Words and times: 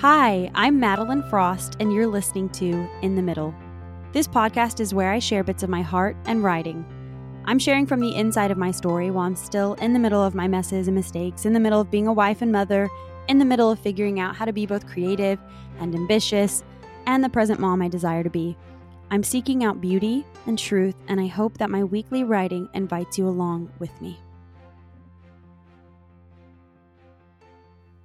Hi, 0.00 0.50
I'm 0.54 0.78
Madeline 0.78 1.22
Frost, 1.30 1.78
and 1.80 1.90
you're 1.90 2.06
listening 2.06 2.50
to 2.50 2.86
In 3.00 3.16
the 3.16 3.22
Middle. 3.22 3.54
This 4.12 4.28
podcast 4.28 4.78
is 4.78 4.92
where 4.92 5.10
I 5.10 5.18
share 5.18 5.42
bits 5.42 5.62
of 5.62 5.70
my 5.70 5.80
heart 5.80 6.18
and 6.26 6.44
writing. 6.44 6.84
I'm 7.46 7.58
sharing 7.58 7.86
from 7.86 8.00
the 8.00 8.14
inside 8.14 8.50
of 8.50 8.58
my 8.58 8.70
story 8.72 9.10
while 9.10 9.24
I'm 9.24 9.34
still 9.34 9.72
in 9.76 9.94
the 9.94 9.98
middle 9.98 10.22
of 10.22 10.34
my 10.34 10.48
messes 10.48 10.86
and 10.86 10.94
mistakes, 10.94 11.46
in 11.46 11.54
the 11.54 11.60
middle 11.60 11.80
of 11.80 11.90
being 11.90 12.08
a 12.08 12.12
wife 12.12 12.42
and 12.42 12.52
mother, 12.52 12.90
in 13.28 13.38
the 13.38 13.46
middle 13.46 13.70
of 13.70 13.78
figuring 13.78 14.20
out 14.20 14.36
how 14.36 14.44
to 14.44 14.52
be 14.52 14.66
both 14.66 14.86
creative 14.86 15.38
and 15.80 15.94
ambitious, 15.94 16.62
and 17.06 17.24
the 17.24 17.30
present 17.30 17.58
mom 17.58 17.80
I 17.80 17.88
desire 17.88 18.22
to 18.22 18.28
be. 18.28 18.54
I'm 19.10 19.22
seeking 19.22 19.64
out 19.64 19.80
beauty 19.80 20.26
and 20.44 20.58
truth, 20.58 20.96
and 21.08 21.18
I 21.18 21.26
hope 21.26 21.56
that 21.56 21.70
my 21.70 21.82
weekly 21.82 22.22
writing 22.22 22.68
invites 22.74 23.16
you 23.16 23.26
along 23.26 23.72
with 23.78 23.98
me. 24.02 24.20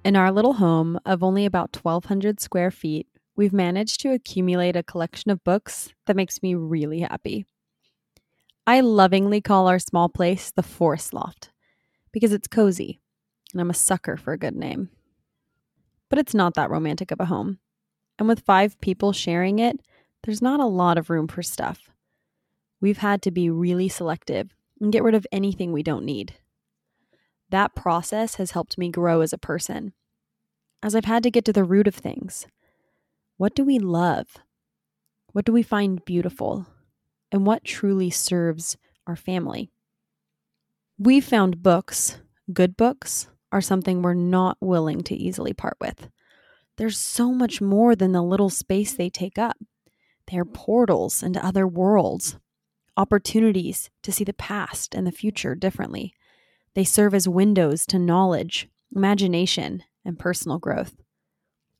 In 0.04 0.16
our 0.16 0.32
little 0.32 0.54
home 0.54 0.98
of 1.06 1.22
only 1.22 1.46
about 1.46 1.76
1,200 1.76 2.40
square 2.40 2.72
feet, 2.72 3.06
we've 3.36 3.52
managed 3.52 4.00
to 4.00 4.12
accumulate 4.12 4.74
a 4.74 4.82
collection 4.82 5.30
of 5.30 5.44
books 5.44 5.92
that 6.06 6.16
makes 6.16 6.42
me 6.42 6.56
really 6.56 7.00
happy. 7.00 7.46
I 8.66 8.80
lovingly 8.80 9.40
call 9.40 9.68
our 9.68 9.78
small 9.78 10.08
place 10.08 10.50
the 10.50 10.62
Forest 10.64 11.14
Loft 11.14 11.50
because 12.10 12.32
it's 12.32 12.48
cozy, 12.48 13.00
and 13.52 13.60
I'm 13.60 13.70
a 13.70 13.74
sucker 13.74 14.16
for 14.16 14.32
a 14.32 14.38
good 14.38 14.56
name. 14.56 14.90
But 16.08 16.18
it's 16.18 16.34
not 16.34 16.54
that 16.54 16.70
romantic 16.70 17.12
of 17.12 17.20
a 17.20 17.26
home. 17.26 17.60
And 18.18 18.26
with 18.26 18.40
five 18.40 18.80
people 18.80 19.12
sharing 19.12 19.60
it, 19.60 19.78
there's 20.24 20.42
not 20.42 20.58
a 20.58 20.66
lot 20.66 20.98
of 20.98 21.10
room 21.10 21.28
for 21.28 21.44
stuff. 21.44 21.90
We've 22.80 22.98
had 22.98 23.22
to 23.22 23.30
be 23.30 23.50
really 23.50 23.88
selective 23.88 24.50
and 24.80 24.92
get 24.92 25.04
rid 25.04 25.14
of 25.14 25.28
anything 25.30 25.70
we 25.70 25.84
don't 25.84 26.04
need. 26.04 26.34
That 27.52 27.74
process 27.74 28.36
has 28.36 28.52
helped 28.52 28.78
me 28.78 28.88
grow 28.88 29.20
as 29.20 29.34
a 29.34 29.38
person, 29.38 29.92
as 30.82 30.96
I've 30.96 31.04
had 31.04 31.22
to 31.24 31.30
get 31.30 31.44
to 31.44 31.52
the 31.52 31.64
root 31.64 31.86
of 31.86 31.94
things. 31.94 32.46
What 33.36 33.54
do 33.54 33.62
we 33.62 33.78
love? 33.78 34.38
What 35.32 35.44
do 35.44 35.52
we 35.52 35.62
find 35.62 36.02
beautiful? 36.02 36.66
And 37.30 37.44
what 37.44 37.62
truly 37.62 38.08
serves 38.08 38.78
our 39.06 39.16
family? 39.16 39.70
We've 40.98 41.26
found 41.26 41.62
books, 41.62 42.22
good 42.54 42.74
books, 42.74 43.28
are 43.52 43.60
something 43.60 44.00
we're 44.00 44.14
not 44.14 44.56
willing 44.62 45.02
to 45.02 45.14
easily 45.14 45.52
part 45.52 45.76
with. 45.78 46.08
There's 46.78 46.98
so 46.98 47.32
much 47.32 47.60
more 47.60 47.94
than 47.94 48.12
the 48.12 48.22
little 48.22 48.48
space 48.48 48.94
they 48.94 49.10
take 49.10 49.36
up. 49.36 49.58
They're 50.30 50.46
portals 50.46 51.22
into 51.22 51.44
other 51.44 51.66
worlds, 51.66 52.38
opportunities 52.96 53.90
to 54.04 54.10
see 54.10 54.24
the 54.24 54.32
past 54.32 54.94
and 54.94 55.06
the 55.06 55.12
future 55.12 55.54
differently. 55.54 56.14
They 56.74 56.84
serve 56.84 57.14
as 57.14 57.28
windows 57.28 57.86
to 57.86 57.98
knowledge, 57.98 58.68
imagination, 58.94 59.82
and 60.04 60.18
personal 60.18 60.58
growth. 60.58 60.94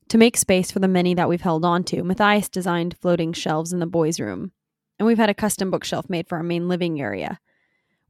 To 0.09 0.17
make 0.17 0.37
space 0.37 0.69
for 0.69 0.79
the 0.79 0.87
many 0.87 1.13
that 1.15 1.27
we've 1.27 1.41
held 1.41 1.65
on 1.65 1.83
to, 1.85 2.03
Matthias 2.03 2.49
designed 2.49 2.97
floating 3.01 3.33
shelves 3.33 3.73
in 3.73 3.79
the 3.79 3.87
boys' 3.87 4.19
room, 4.19 4.51
and 4.99 5.07
we've 5.07 5.17
had 5.17 5.29
a 5.29 5.33
custom 5.33 5.71
bookshelf 5.71 6.09
made 6.09 6.27
for 6.27 6.37
our 6.37 6.43
main 6.43 6.67
living 6.67 7.01
area. 7.01 7.39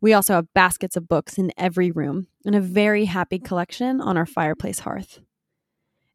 We 0.01 0.11
also 0.11 0.33
have 0.33 0.53
baskets 0.53 0.97
of 0.97 1.07
books 1.07 1.37
in 1.37 1.53
every 1.57 1.89
room 1.89 2.27
and 2.45 2.55
a 2.55 2.59
very 2.59 3.05
happy 3.05 3.39
collection 3.39 4.01
on 4.01 4.17
our 4.17 4.25
fireplace 4.25 4.79
hearth. 4.79 5.19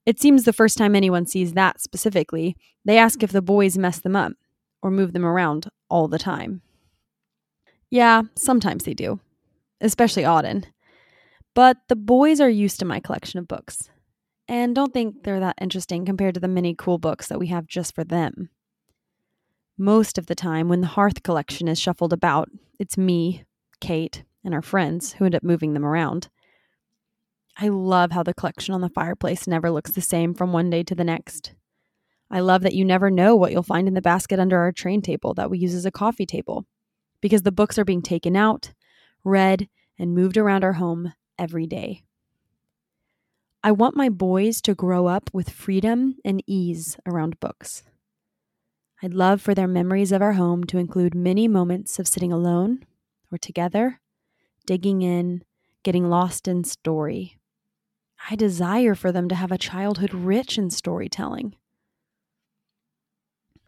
It 0.05 0.21
seems 0.21 0.45
the 0.45 0.53
first 0.53 0.77
time 0.77 0.95
anyone 0.95 1.25
sees 1.25 1.55
that 1.55 1.81
specifically, 1.81 2.55
they 2.85 2.99
ask 2.99 3.23
if 3.23 3.33
the 3.33 3.41
boys 3.41 3.79
mess 3.79 3.99
them 3.99 4.17
up 4.17 4.33
or 4.83 4.91
move 4.91 5.15
them 5.15 5.25
around 5.25 5.69
all 5.89 6.09
the 6.09 6.19
time. 6.19 6.61
Yeah, 7.91 8.23
sometimes 8.35 8.85
they 8.85 8.93
do 8.93 9.21
especially 9.81 10.23
Auden. 10.23 10.65
But 11.55 11.79
the 11.89 11.97
boys 11.97 12.41
are 12.41 12.49
used 12.51 12.79
to 12.81 12.85
my 12.85 13.01
collection 13.01 13.39
of 13.39 13.49
books 13.49 13.91
and 14.49 14.75
don't 14.75 14.93
think 14.93 15.23
they're 15.23 15.41
that 15.41 15.59
interesting 15.61 16.07
compared 16.07 16.35
to 16.35 16.41
the 16.41 16.49
many 16.49 16.75
cool 16.75 16.99
books 16.99 17.29
that 17.29 17.39
we 17.39 17.49
have 17.49 17.67
just 17.67 17.95
for 17.95 18.05
them. 18.05 18.49
Most 19.77 20.19
of 20.19 20.27
the 20.27 20.35
time, 20.35 20.69
when 20.69 20.81
the 20.81 20.87
hearth 20.89 21.23
collection 21.23 21.69
is 21.69 21.79
shuffled 21.79 22.13
about, 22.13 22.49
it's 22.79 22.99
me, 22.99 23.45
Kate, 23.81 24.25
and 24.45 24.55
our 24.55 24.63
friends 24.63 25.13
who 25.13 25.25
end 25.25 25.35
up 25.35 25.43
moving 25.43 25.75
them 25.75 25.85
around. 25.85 26.29
I 27.57 27.69
love 27.69 28.13
how 28.13 28.23
the 28.23 28.35
collection 28.35 28.75
on 28.75 28.81
the 28.81 28.89
fireplace 28.89 29.47
never 29.47 29.71
looks 29.71 29.91
the 29.91 30.01
same 30.01 30.33
from 30.35 30.53
one 30.53 30.71
day 30.71 30.83
to 30.85 30.95
the 30.95 31.05
next. 31.05 31.55
I 32.31 32.41
love 32.41 32.63
that 32.63 32.75
you 32.75 32.85
never 32.85 33.11
know 33.11 33.37
what 33.37 33.53
you'll 33.53 33.63
find 33.63 33.89
in 33.89 33.95
the 33.95 34.03
basket 34.03 34.39
under 34.39 34.59
our 34.59 34.73
train 34.73 35.03
table 35.03 35.35
that 35.35 35.51
we 35.51 35.59
use 35.59 35.75
as 35.75 35.87
a 35.87 35.91
coffee 35.91 36.27
table 36.27 36.67
because 37.21 37.43
the 37.43 37.53
books 37.53 37.79
are 37.79 37.85
being 37.85 38.03
taken 38.03 38.37
out, 38.37 38.73
read, 39.25 39.69
and 39.99 40.15
moved 40.15 40.37
around 40.37 40.65
our 40.65 40.75
home 40.75 41.13
every 41.39 41.67
day. 41.67 42.03
I 43.63 43.73
want 43.73 43.97
my 43.97 44.09
boys 44.09 44.61
to 44.63 44.75
grow 44.75 45.07
up 45.07 45.31
with 45.33 45.51
freedom 45.51 46.17
and 46.25 46.43
ease 46.47 46.97
around 47.07 47.41
books. 47.41 47.83
I'd 49.03 49.15
love 49.15 49.41
for 49.41 49.55
their 49.55 49.69
memories 49.69 50.13
of 50.13 50.23
our 50.23 50.35
home 50.35 50.65
to 50.65 50.79
include 50.79 51.15
many 51.15 51.49
moments 51.49 51.99
of 51.99 52.09
sitting 52.09 52.33
alone 52.33 52.85
or 53.31 53.39
together, 53.39 54.01
digging 54.67 55.03
in, 55.03 55.43
getting 55.83 56.09
lost 56.09 56.49
in 56.49 56.65
story. 56.65 57.39
I 58.31 58.37
desire 58.37 58.95
for 58.95 59.13
them 59.13 59.29
to 59.29 59.35
have 59.35 59.53
a 59.53 59.59
childhood 59.59 60.13
rich 60.13 60.59
in 60.59 60.71
storytelling. 60.71 61.55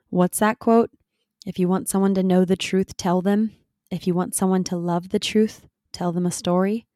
What's 0.08 0.40
that 0.40 0.58
quote? 0.58 0.90
If 1.46 1.58
you 1.58 1.68
want 1.68 1.88
someone 1.88 2.14
to 2.14 2.22
know 2.22 2.44
the 2.44 2.56
truth, 2.56 2.96
tell 2.96 3.22
them. 3.22 3.52
If 3.90 4.06
you 4.06 4.14
want 4.14 4.34
someone 4.34 4.64
to 4.64 4.76
love 4.76 5.10
the 5.10 5.18
truth, 5.18 5.66
tell 5.92 6.12
them 6.12 6.26
a 6.26 6.30
story. 6.30 6.86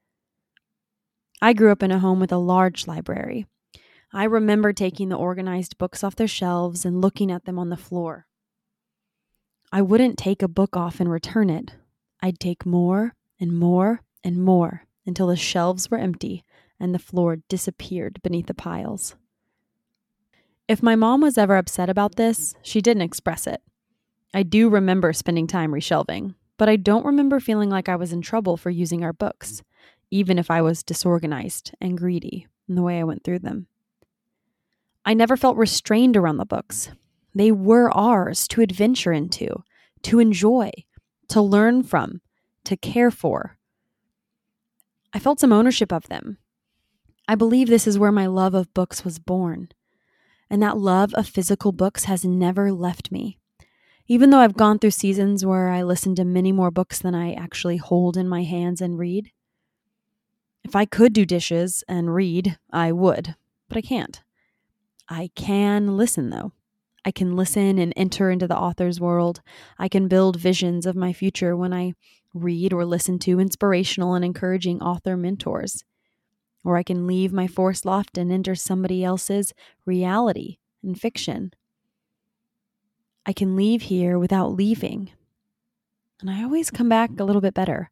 I 1.42 1.52
grew 1.52 1.70
up 1.70 1.82
in 1.82 1.90
a 1.90 1.98
home 1.98 2.20
with 2.20 2.32
a 2.32 2.38
large 2.38 2.86
library. 2.86 3.46
I 4.12 4.24
remember 4.24 4.72
taking 4.72 5.08
the 5.08 5.16
organized 5.16 5.76
books 5.76 6.04
off 6.04 6.16
their 6.16 6.28
shelves 6.28 6.84
and 6.84 7.00
looking 7.00 7.30
at 7.30 7.44
them 7.44 7.58
on 7.58 7.68
the 7.68 7.76
floor. 7.76 8.26
I 9.72 9.82
wouldn't 9.82 10.16
take 10.16 10.42
a 10.42 10.48
book 10.48 10.76
off 10.76 11.00
and 11.00 11.10
return 11.10 11.50
it. 11.50 11.72
I'd 12.22 12.38
take 12.38 12.64
more 12.64 13.14
and 13.40 13.58
more 13.58 14.02
and 14.22 14.42
more 14.42 14.84
until 15.04 15.26
the 15.26 15.36
shelves 15.36 15.90
were 15.90 15.98
empty 15.98 16.44
and 16.78 16.94
the 16.94 16.98
floor 16.98 17.38
disappeared 17.48 18.20
beneath 18.22 18.46
the 18.46 18.54
piles. 18.54 19.16
If 20.68 20.82
my 20.82 20.96
mom 20.96 21.20
was 21.20 21.36
ever 21.36 21.56
upset 21.56 21.90
about 21.90 22.14
this, 22.14 22.54
she 22.62 22.80
didn't 22.80 23.02
express 23.02 23.46
it. 23.46 23.62
I 24.32 24.44
do 24.44 24.68
remember 24.68 25.12
spending 25.12 25.46
time 25.46 25.72
reshelving, 25.72 26.34
but 26.56 26.68
I 26.68 26.76
don't 26.76 27.06
remember 27.06 27.40
feeling 27.40 27.70
like 27.70 27.88
I 27.88 27.96
was 27.96 28.12
in 28.12 28.22
trouble 28.22 28.56
for 28.56 28.70
using 28.70 29.04
our 29.04 29.12
books, 29.12 29.62
even 30.10 30.38
if 30.38 30.50
I 30.50 30.62
was 30.62 30.82
disorganized 30.82 31.72
and 31.80 31.98
greedy 31.98 32.46
in 32.68 32.74
the 32.74 32.82
way 32.82 32.98
I 32.98 33.04
went 33.04 33.24
through 33.24 33.40
them. 33.40 33.66
I 35.04 35.14
never 35.14 35.36
felt 35.36 35.56
restrained 35.56 36.16
around 36.16 36.38
the 36.38 36.46
books. 36.46 36.90
They 37.34 37.50
were 37.50 37.90
ours 37.90 38.48
to 38.48 38.62
adventure 38.62 39.12
into, 39.12 39.64
to 40.02 40.20
enjoy, 40.20 40.70
to 41.28 41.42
learn 41.42 41.82
from, 41.82 42.20
to 42.64 42.76
care 42.76 43.10
for. 43.10 43.58
I 45.12 45.18
felt 45.18 45.40
some 45.40 45.52
ownership 45.52 45.92
of 45.92 46.08
them. 46.08 46.38
I 47.26 47.34
believe 47.34 47.68
this 47.68 47.86
is 47.86 47.98
where 47.98 48.12
my 48.12 48.26
love 48.26 48.54
of 48.54 48.72
books 48.74 49.04
was 49.04 49.18
born. 49.18 49.68
And 50.50 50.62
that 50.62 50.76
love 50.76 51.14
of 51.14 51.26
physical 51.26 51.72
books 51.72 52.04
has 52.04 52.24
never 52.24 52.70
left 52.70 53.10
me. 53.10 53.38
Even 54.06 54.30
though 54.30 54.38
I've 54.38 54.56
gone 54.56 54.78
through 54.78 54.90
seasons 54.90 55.46
where 55.46 55.70
I 55.70 55.82
listen 55.82 56.14
to 56.16 56.24
many 56.24 56.52
more 56.52 56.70
books 56.70 56.98
than 56.98 57.14
I 57.14 57.32
actually 57.32 57.78
hold 57.78 58.16
in 58.16 58.28
my 58.28 58.42
hands 58.42 58.80
and 58.80 58.98
read, 58.98 59.30
if 60.62 60.76
I 60.76 60.84
could 60.84 61.12
do 61.12 61.24
dishes 61.24 61.84
and 61.88 62.14
read, 62.14 62.58
I 62.70 62.92
would, 62.92 63.34
but 63.68 63.78
I 63.78 63.82
can't. 63.82 64.22
I 65.08 65.30
can 65.34 65.96
listen 65.96 66.30
though. 66.30 66.52
I 67.04 67.10
can 67.10 67.36
listen 67.36 67.78
and 67.78 67.92
enter 67.96 68.30
into 68.30 68.48
the 68.48 68.56
author's 68.56 68.98
world. 68.98 69.42
I 69.78 69.88
can 69.88 70.08
build 70.08 70.40
visions 70.40 70.86
of 70.86 70.96
my 70.96 71.12
future 71.12 71.54
when 71.54 71.74
I 71.74 71.92
read 72.32 72.72
or 72.72 72.86
listen 72.86 73.18
to 73.20 73.40
inspirational 73.40 74.14
and 74.14 74.24
encouraging 74.24 74.80
author 74.82 75.16
mentors. 75.16 75.84
Or 76.64 76.78
I 76.78 76.82
can 76.82 77.06
leave 77.06 77.30
my 77.32 77.46
forest 77.46 77.84
loft 77.84 78.16
and 78.16 78.32
enter 78.32 78.54
somebody 78.54 79.04
else's 79.04 79.52
reality 79.84 80.56
and 80.82 80.98
fiction. 80.98 81.52
I 83.26 83.32
can 83.32 83.56
leave 83.56 83.82
here 83.82 84.18
without 84.18 84.52
leaving. 84.52 85.10
And 86.20 86.30
I 86.30 86.42
always 86.42 86.70
come 86.70 86.88
back 86.88 87.10
a 87.18 87.24
little 87.24 87.40
bit 87.40 87.54
better, 87.54 87.90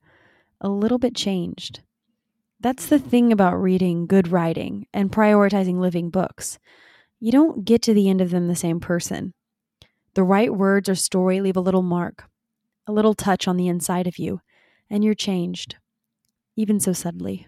a 0.61 0.69
little 0.69 0.99
bit 0.99 1.15
changed. 1.15 1.81
That's 2.61 2.87
the 2.87 2.99
thing 2.99 3.33
about 3.33 3.61
reading 3.61 4.07
good 4.07 4.29
writing 4.29 4.87
and 4.93 5.11
prioritizing 5.11 5.79
living 5.79 6.11
books. 6.11 6.59
You 7.19 7.33
don't 7.33 7.65
get 7.65 7.83
to 7.83 7.95
the 7.95 8.09
end 8.09 8.21
of 8.21 8.31
them 8.31 8.47
the 8.47 8.57
same 8.57 8.79
person. 8.79 9.35
The 10.15 10.23
right 10.23 10.55
words 10.55 10.89
or 10.89 10.95
story 10.95 11.41
leave 11.41 11.57
a 11.57 11.61
little 11.61 11.83
mark, 11.83 12.25
a 12.87 12.93
little 12.93 13.15
touch 13.15 13.49
on 13.49 13.57
the 13.57 13.69
inside 13.69 14.07
of 14.07 14.19
you, 14.19 14.41
and 14.91 15.03
you're 15.03 15.15
changed, 15.15 15.77
even 16.57 16.79
so 16.79 16.93
subtly. 16.93 17.47